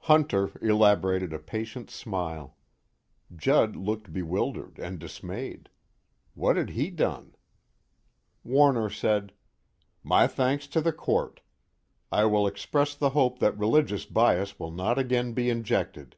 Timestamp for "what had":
6.34-6.70